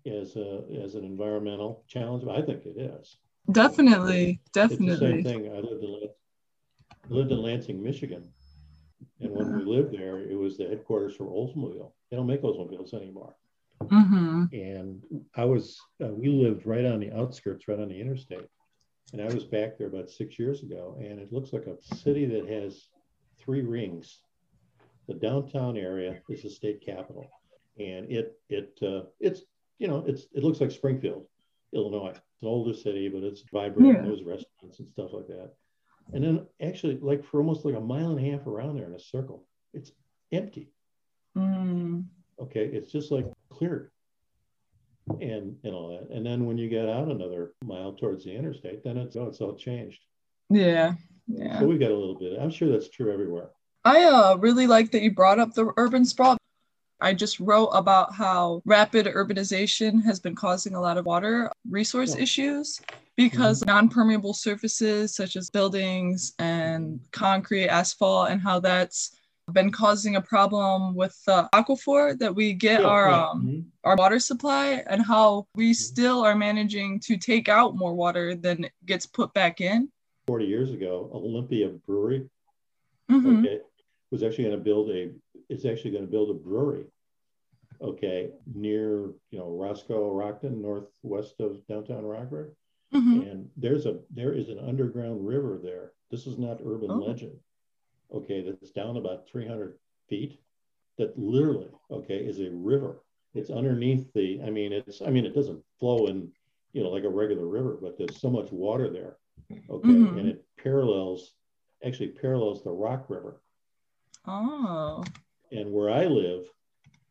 [0.06, 3.18] as a as an environmental challenge, but I think it is.
[3.52, 4.88] Definitely, definitely.
[4.88, 5.52] It's the same thing.
[5.54, 6.10] I lived in,
[7.10, 8.28] lived in Lansing, Michigan,
[9.20, 11.92] and when we lived there, it was the headquarters for Oldsmobile.
[12.10, 13.36] They don't make Oldsmobiles anymore.
[13.84, 14.46] Mm-hmm.
[14.54, 15.02] And
[15.36, 18.48] I was, uh, we lived right on the outskirts, right on the interstate.
[19.14, 22.26] And I was back there about six years ago, and it looks like a city
[22.26, 22.88] that has
[23.40, 24.22] three rings.
[25.08, 27.30] The downtown area is the state capital,
[27.78, 29.42] and it it uh, it's
[29.78, 31.28] you know it's it looks like Springfield,
[31.76, 33.88] Illinois It's an older city, but it's vibrant.
[33.88, 34.02] Yeah.
[34.02, 35.54] There's restaurants and stuff like that.
[36.14, 38.94] And then actually, like for almost like a mile and a half around there in
[38.94, 39.92] a circle, it's
[40.32, 40.72] empty.
[41.38, 42.06] Mm.
[42.40, 43.92] Okay, it's just like cleared
[45.22, 46.16] and and all that.
[46.16, 49.42] And then when you get out another mile towards the interstate, then it's oh, it's
[49.42, 50.02] all changed.
[50.50, 50.94] Yeah,
[51.28, 51.60] yeah.
[51.60, 52.40] So we got a little bit.
[52.40, 53.50] I'm sure that's true everywhere.
[53.84, 56.38] I uh, really like that you brought up the urban sprawl
[57.02, 62.16] I just wrote about how rapid urbanization has been causing a lot of water resource
[62.16, 62.24] yeah.
[62.24, 62.80] issues
[63.16, 63.70] because mm-hmm.
[63.70, 69.18] non permeable surfaces such as buildings and concrete, asphalt, and how that's
[69.52, 73.28] been causing a problem with the aquifer that we get yeah, our yeah.
[73.28, 73.60] Um, mm-hmm.
[73.84, 75.74] our water supply and how we mm-hmm.
[75.74, 79.90] still are managing to take out more water than gets put back in
[80.26, 82.28] 40 years ago olympia brewery
[83.12, 83.46] mm-hmm.
[83.46, 83.60] okay,
[84.10, 85.12] was actually going to build a
[85.50, 86.86] is actually going to build a brewery,
[87.82, 92.56] okay, near you know Roscoe, Rockton, northwest of downtown Rockford.
[92.94, 93.22] Mm-hmm.
[93.22, 95.94] And there's a there is an underground river there.
[96.12, 96.98] This is not urban oh.
[96.98, 97.36] legend.
[98.14, 99.78] Okay, that's down about 300
[100.08, 100.40] feet.
[100.98, 103.02] That literally, okay, is a river.
[103.34, 104.42] It's underneath the.
[104.46, 105.02] I mean, it's.
[105.02, 106.32] I mean, it doesn't flow in,
[106.72, 109.18] you know, like a regular river, but there's so much water there
[109.52, 110.20] Okay, Mhm.
[110.20, 111.34] and it parallels,
[111.84, 113.42] actually parallels the Rock River.
[114.26, 115.04] Oh.
[115.56, 116.46] And where I live,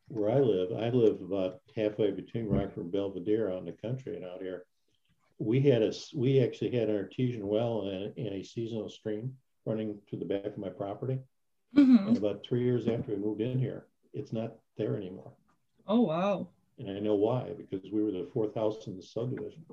[0.09, 4.17] where I live, I live about halfway between Rockford and Belvidere out in the country
[4.17, 4.67] and out here.
[5.39, 9.35] We had a, we actually had an artesian well and a, and a seasonal stream
[9.65, 11.19] running to the back of my property.
[11.75, 15.33] hmm And about three years after we moved in here, it's not there anymore.
[15.89, 16.49] Oh wow.
[16.79, 19.65] And I know why, because we were the fourth house in the subdivision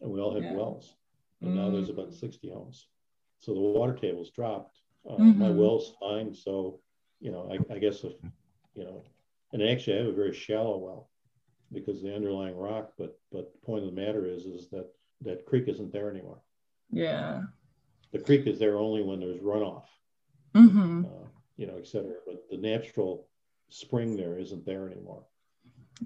[0.00, 0.54] and we all had Yeah.
[0.54, 0.96] wells.
[1.42, 1.98] And now there's Mm.
[1.98, 2.88] about 60 homes.
[3.40, 4.80] So the water table's dropped.
[5.08, 5.56] Uh, My Mhm.
[5.56, 6.32] well's fine.
[6.34, 6.80] So,
[7.20, 8.12] you know, I, I guess if,
[8.74, 9.04] you know,
[9.52, 11.10] and actually I have a very shallow well
[11.72, 14.86] because the underlying rock, but, but the point of the matter is, is that
[15.22, 16.40] that creek isn't there anymore.
[16.90, 17.42] Yeah.
[18.12, 19.84] The creek is there only when there's runoff,
[20.54, 21.26] hmm uh,
[21.56, 22.14] you know, et cetera.
[22.26, 23.28] But the natural
[23.68, 25.24] spring there isn't there anymore.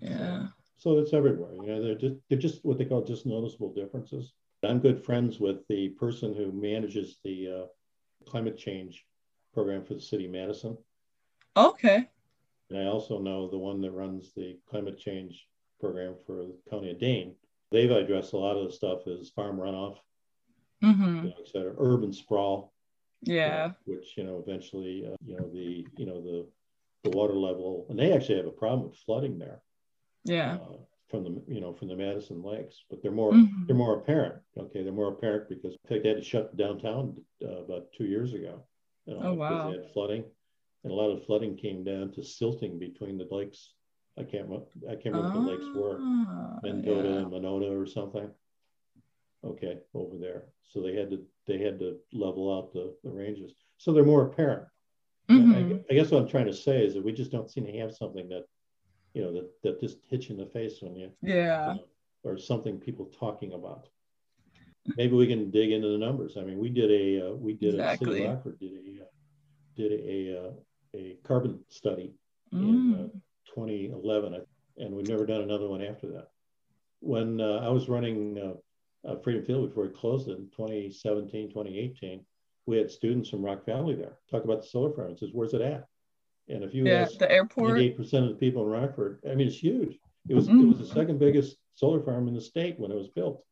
[0.00, 0.46] Yeah.
[0.78, 1.52] So it's everywhere.
[1.54, 4.32] You know, they're just they're just what they call just noticeable differences.
[4.62, 7.66] I'm good friends with the person who manages the uh,
[8.28, 9.04] climate change
[9.52, 10.78] program for the city of Madison,
[11.68, 12.08] Okay.
[12.70, 15.48] and I also know the one that runs the climate change
[15.80, 17.34] program for the county of Dane.
[17.70, 19.98] They've addressed a lot of the stuff as farm runoff,
[20.82, 22.72] hmm you know, et cetera, urban sprawl,
[23.22, 23.72] you know, Yeah.
[23.84, 26.46] which you know eventually, uh, you know, the you know the
[27.04, 29.62] the water level, and they actually have a problem with flooding there.
[30.24, 30.58] Yeah.
[30.60, 30.76] uh,
[31.08, 33.66] from the you know from the Madison Lakes, but they're more Mhm.
[33.66, 34.42] they're more apparent.
[34.56, 38.04] Okay, they're more apparent because in fact they had to shut downtown uh, about two
[38.04, 38.62] years ago.
[39.06, 39.70] You know, Oh, wow.
[39.70, 40.24] They had flooding,
[40.84, 43.74] and a lot of flooding came down to silting between the lakes.
[44.18, 47.14] I can't remember, I can't remember what the lakes were, Ah, Mendota yeah.
[47.16, 48.30] and Monona or something.
[49.44, 50.44] Okay, over there.
[50.62, 53.52] So they had to they had to level out the, the ranges.
[53.78, 54.66] So they're more apparent.
[55.28, 55.84] I- Mhm.
[55.90, 57.94] I, guess what I'm trying to say is that we just don't seem to have
[57.94, 58.46] something that,
[59.14, 61.72] you know, that, that just hits you in the face when you, Yeah.
[61.72, 61.84] you know,
[62.24, 63.88] or something people talking about.
[64.96, 66.36] Maybe we can dig into the numbers.
[66.36, 69.06] I mean, we did a, uh, we did a city Rockford did a, uh,
[69.76, 70.50] did a, uh,
[70.94, 72.12] a carbon study
[72.52, 73.04] in Mm.
[73.04, 73.08] uh,
[73.46, 74.44] 2011,
[74.78, 76.28] and we've never done another one after that.
[77.00, 82.24] When uh, I was running uh, uh, Freedom Field before it closed in 2017, 2018,
[82.66, 85.12] we had students from Rock Valley there talk about the solar farm.
[85.12, 85.86] It says, "Where's it at?"
[86.48, 87.02] And if you Yeah.
[87.02, 87.68] ask The airport.
[87.76, 89.98] 98% of the people in Rockford, I mean, it's huge.
[90.28, 93.08] It was it was the second biggest solar farm in the state when it was
[93.08, 93.44] built.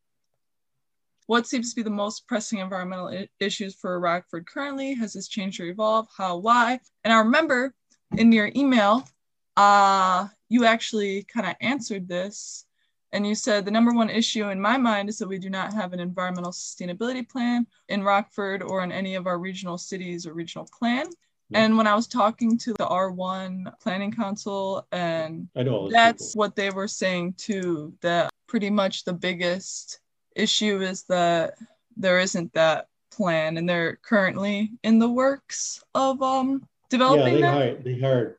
[1.28, 4.94] What seems to be the most pressing environmental I- issues for Rockford currently?
[4.94, 6.08] Has this changed or evolved?
[6.16, 6.38] How?
[6.38, 6.80] Why?
[7.04, 7.74] And I remember
[8.16, 9.06] in your email,
[9.54, 12.64] uh, you actually kind of answered this,
[13.12, 15.74] and you said the number one issue in my mind is that we do not
[15.74, 20.32] have an environmental sustainability plan in Rockford or in any of our regional cities or
[20.32, 21.08] regional plan.
[21.50, 21.58] Yeah.
[21.58, 26.38] And when I was talking to the R1 Planning Council and that's people.
[26.38, 30.00] what they were saying too that pretty much the biggest
[30.38, 31.54] issue is that
[31.96, 37.40] there isn't that plan and they're currently in the works of um developing Yeah, they
[37.40, 37.84] that hired.
[37.84, 38.36] They hired.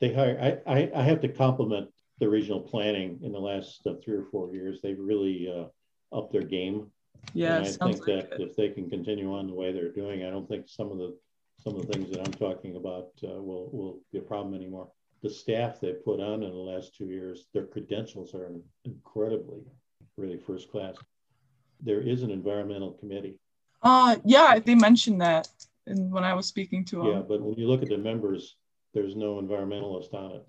[0.00, 0.62] They hired.
[0.66, 1.88] I, I I have to compliment
[2.20, 4.80] the regional planning in the last uh, three or four years.
[4.80, 5.66] They've really uh,
[6.16, 6.90] upped their game.
[7.32, 8.40] yeah and I think like that it.
[8.40, 11.16] if they can continue on the way they're doing, I don't think some of the
[11.62, 14.88] some of the things that I'm talking about uh, will will be a problem anymore.
[15.22, 18.50] The staff they put on in the last two years, their credentials are
[18.84, 19.62] incredibly,
[20.16, 20.96] really first class.
[21.84, 23.38] There is an environmental committee.
[23.82, 25.48] uh yeah they mentioned that
[25.86, 28.56] and when I was speaking to them Yeah, but when you look at the members,
[28.94, 30.44] there's no environmentalist on it.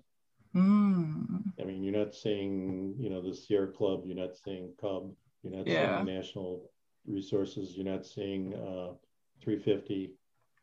[0.54, 5.14] Mm, I mean, you're not seeing, you know, the Sierra Club, you're not seeing CUB,
[5.42, 5.96] you're not Yeah.
[6.02, 6.70] seeing National
[7.06, 8.94] Resources, you're not seeing uh,
[9.42, 10.14] 350,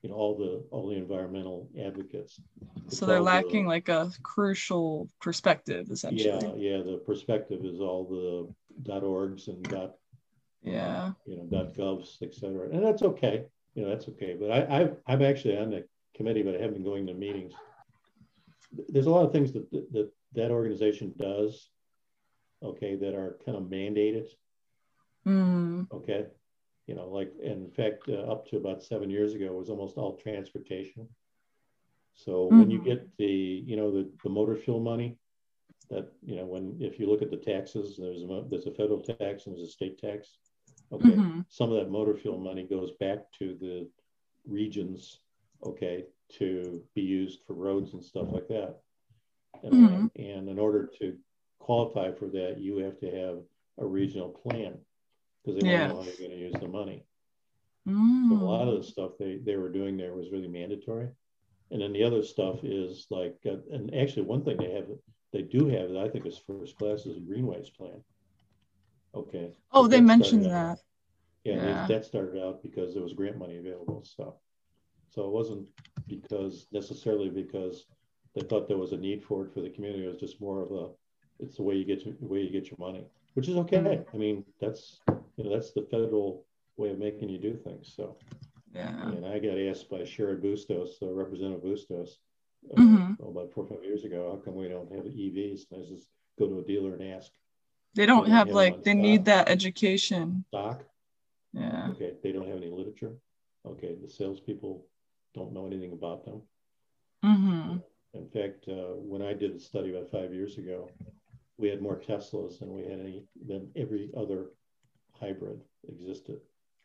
[0.01, 2.41] you know, all the all the environmental advocates.
[2.87, 6.79] It's so they're all the- lacking like a crucial perspective essentially yeah, yeah.
[6.91, 8.27] The perspective is all the
[8.89, 9.91] dot orgs and dot,
[10.63, 13.45] yeah you know, dot govs, et cetera, and that's okay.
[13.75, 14.35] You know, that's okay.
[14.39, 17.53] But I, I I'm actually on the committee, but I haven't been going to meetings.
[18.89, 21.69] There's a lot of things that that that organization does,
[22.61, 24.27] okay, that are kind of mandated.
[25.25, 26.25] Mm, okay
[26.87, 29.97] you know like in fact uh, up to about seven years ago it was almost
[29.97, 31.07] all transportation
[32.13, 32.85] so when you Mhm.
[32.85, 33.33] get the
[33.69, 35.17] you know the, the motor fuel money
[35.89, 39.01] that you know when if you look at the taxes there's a there's a federal
[39.01, 40.37] tax and there's a state tax
[40.93, 43.87] okay mhm, some of that motor fuel money goes back to the
[44.45, 45.19] regions
[45.65, 48.81] okay to be used for roads and stuff like that
[49.63, 50.11] and, Mhm.
[50.17, 51.17] and in order to
[51.59, 53.37] qualify for that you have to have
[53.79, 54.73] a regional plan
[55.43, 55.87] because they Yeah.
[55.87, 57.05] want to know how you're going to use the money
[57.85, 58.41] so mm.
[58.41, 61.09] a lot of the stuff they, they were doing there was really mandatory
[61.71, 64.87] and then the other stuff is like uh, and actually one thing they have
[65.31, 68.03] they do have that i think is first class is a greenways plan
[69.15, 70.79] okay oh So they mentioned that
[71.43, 71.61] Yeah, Yeah.
[71.87, 74.03] They, that started out because there was grant money available.
[74.05, 74.35] So,
[75.09, 75.65] so it wasn't
[76.07, 77.85] because necessarily because
[78.33, 80.05] they thought there was a need for it for the community.
[80.05, 80.85] It was just more of a,
[81.43, 83.03] it's the way you get your, the way you get your money,
[83.35, 83.77] which is okay.
[83.79, 84.05] Mhm.
[84.13, 85.01] I mean, that's
[85.37, 86.45] you know that's the federal
[86.77, 87.93] way of making you do things.
[87.97, 88.17] So,
[88.73, 89.11] Yeah.
[89.11, 92.09] and I got asked by Cheri Bustos, uh, Representative Bustos,
[92.71, 93.19] uh, Mhm.
[93.19, 95.59] about four or five years ago, how come we don't have EVs?
[95.71, 96.07] And I just
[96.39, 97.31] go to a dealer and ask
[97.95, 100.45] They don't Yeah, have yeah, like they need that education.
[100.49, 100.83] stock.
[101.53, 101.89] Yeah.
[101.91, 103.15] Okay, they don't have any literature.
[103.65, 104.85] Okay, the salespeople
[105.35, 106.41] don't know anything about them.
[107.23, 107.77] Mm-hmm.
[108.15, 110.89] In fact, uh, when I did a study about five years ago,
[111.57, 114.47] we had more Teslas than we had any than every other
[115.13, 116.39] hybrid existed.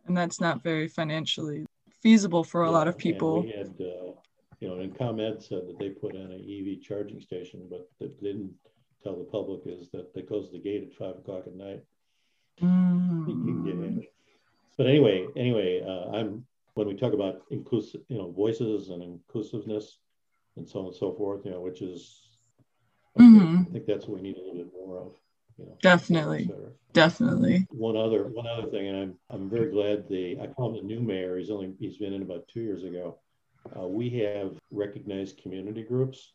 [0.06, 1.66] And that's not very financially
[2.00, 3.42] feasible for a lot of people.
[3.42, 4.12] We had, uh,
[4.60, 8.08] you know, and ComEd said that they put in an EV charging station, but they
[8.22, 8.52] didn't
[9.08, 11.82] tell the public is that they close the gate at five o'clock at night.
[12.60, 14.06] You can get Mm.
[14.76, 19.98] But anyway, anyway, uh, I'm when we talk about inclusive, you know, voices and inclusiveness
[20.56, 22.28] and so on and so forth, you know, which is,
[23.18, 23.66] Mhm.
[23.66, 25.12] I think that's what we need a little bit more of.
[25.58, 26.50] You know, Definitely.
[26.92, 27.66] Definitely.
[27.70, 30.94] One other, one other thing, and I'm I'm very glad the I call him the
[30.94, 31.36] new mayor.
[31.38, 33.18] He's only he's been in about two years ago.
[33.76, 36.34] Uh, we have recognized community groups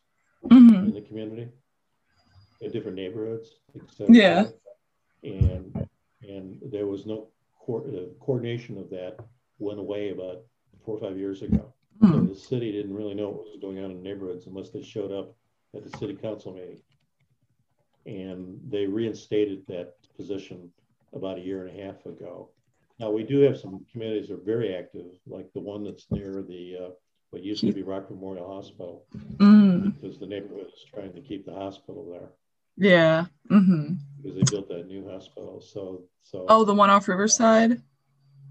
[0.50, 1.48] hmm in the community
[2.72, 3.56] different neighborhoods.
[4.08, 4.46] Yeah.
[5.22, 5.86] And
[6.28, 7.28] and there was no
[7.64, 9.16] co- uh, coordination of that
[9.58, 10.42] went away about
[10.84, 11.72] four or five years ago.
[12.00, 12.28] So Mm.
[12.28, 15.34] the city didn't really know what was going on in neighborhoods unless they showed up
[15.74, 16.80] at the city council meeting.
[18.06, 20.70] And they reinstated that position
[21.14, 22.50] about a year and a half ago.
[22.98, 26.42] Now we do have some communities that are very active, like the one that's near
[26.42, 26.90] the uh,
[27.30, 29.06] what used to be Rock Memorial Hospital,
[29.38, 29.94] Mm.
[29.94, 32.30] because the neighborhood is trying to keep the hospital there
[32.76, 33.26] Yeah.
[33.48, 35.60] hmm because they built that new hospital.
[35.60, 37.80] So so Oh, the one off Riverside.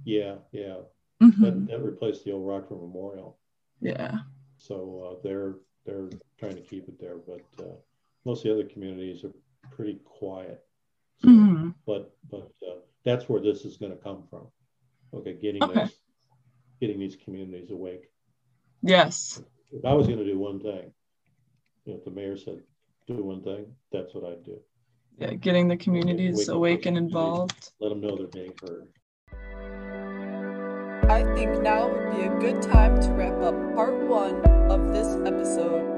[0.05, 0.77] yeah yeah
[1.21, 3.37] hmm that, that replaced the old Rockford Memorial.
[3.81, 4.19] Yeah.
[4.57, 4.75] So
[5.17, 5.55] uh, they're
[5.85, 6.09] they're
[6.39, 7.75] trying to keep it there, but uh,
[8.25, 9.33] most of the other communities are
[9.71, 10.63] pretty quiet.
[11.17, 14.47] So, hmm But but uh, that's where this is going to come from.
[15.13, 15.81] Okay, getting Okay.
[15.81, 15.99] those,
[16.79, 18.09] getting these communities awake.
[18.81, 19.41] Yes.
[19.71, 20.93] If I was going to do one thing,
[21.85, 22.61] you know, the mayor said
[23.07, 24.57] do one thing, that's what I'd do.
[25.17, 25.33] Yeah.
[25.33, 27.71] Getting the communities Wake awake and involved.
[27.79, 28.87] Let them know they're being heard.
[31.09, 34.41] I think now would be a good time to wrap up part one
[34.71, 35.92] of this episode.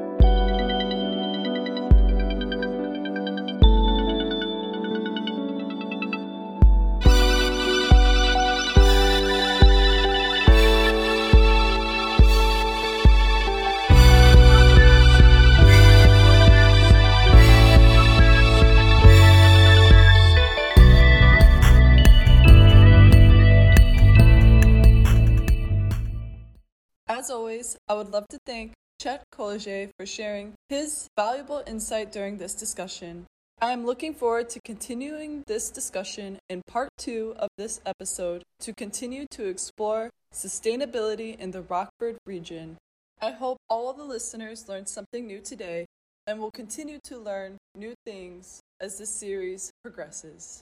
[28.15, 33.25] Love to thank Chet Kolodziej for sharing his valuable insight during this discussion.
[33.59, 38.73] I am looking forward to continuing this discussion in part two of this episode to
[38.73, 42.77] continue to explore sustainability in the Rockford region.
[43.21, 45.85] I hope all of the listeners learned something new today
[46.25, 50.61] and will continue to learn new things as this series progresses.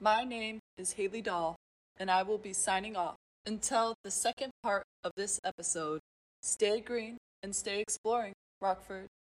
[0.00, 1.54] My name is Haley Dahl,
[1.98, 3.14] and I will be signing off.
[3.46, 6.00] Until the second part of this episode,
[6.44, 9.08] stay green and stay exploring, Rockford.